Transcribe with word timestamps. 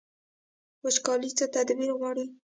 وچکالي 0.83 1.29
څه 1.37 1.45
تدبیر 1.55 1.91
غواړي؟ 1.99 2.25